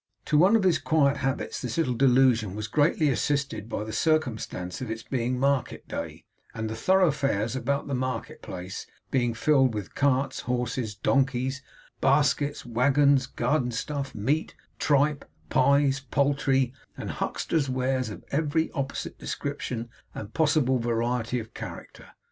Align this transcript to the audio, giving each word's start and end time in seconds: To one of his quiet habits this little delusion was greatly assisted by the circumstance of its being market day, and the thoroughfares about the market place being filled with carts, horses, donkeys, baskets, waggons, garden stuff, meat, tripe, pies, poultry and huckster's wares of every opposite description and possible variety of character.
To 0.25 0.35
one 0.39 0.55
of 0.55 0.63
his 0.63 0.79
quiet 0.79 1.17
habits 1.17 1.61
this 1.61 1.77
little 1.77 1.93
delusion 1.93 2.55
was 2.55 2.67
greatly 2.67 3.09
assisted 3.09 3.69
by 3.69 3.83
the 3.83 3.93
circumstance 3.93 4.81
of 4.81 4.89
its 4.89 5.03
being 5.03 5.37
market 5.39 5.87
day, 5.87 6.25
and 6.55 6.67
the 6.67 6.75
thoroughfares 6.75 7.55
about 7.55 7.87
the 7.87 7.93
market 7.93 8.41
place 8.41 8.87
being 9.11 9.35
filled 9.35 9.75
with 9.75 9.93
carts, 9.93 10.39
horses, 10.39 10.95
donkeys, 10.95 11.61
baskets, 12.01 12.65
waggons, 12.65 13.27
garden 13.27 13.69
stuff, 13.69 14.15
meat, 14.15 14.55
tripe, 14.79 15.23
pies, 15.51 15.99
poultry 15.99 16.73
and 16.97 17.11
huckster's 17.11 17.69
wares 17.69 18.09
of 18.09 18.23
every 18.31 18.71
opposite 18.71 19.19
description 19.19 19.87
and 20.15 20.33
possible 20.33 20.79
variety 20.79 21.37
of 21.39 21.53
character. 21.53 22.07